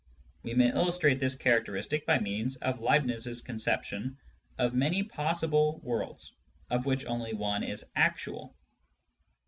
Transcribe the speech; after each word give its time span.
We 0.41 0.55
may 0.55 0.69
illustrate 0.71 1.19
this 1.19 1.35
characteristic 1.35 2.07
by 2.07 2.17
means 2.17 2.55
of 2.55 2.81
Leibniz's 2.81 3.39
conception 3.41 4.17
of 4.57 4.73
many 4.73 5.03
possible 5.03 5.79
worlds, 5.83 6.33
of 6.71 6.87
which 6.87 7.05
one 7.05 7.21
only 7.31 7.69
is 7.69 7.85
actual. 7.95 8.55